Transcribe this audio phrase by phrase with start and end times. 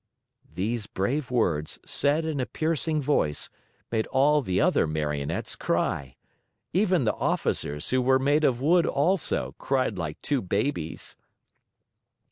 [0.55, 3.51] These brave words, said in a piercing voice,
[3.91, 6.15] made all the other Marionettes cry.
[6.73, 11.15] Even the officers, who were made of wood also, cried like two babies.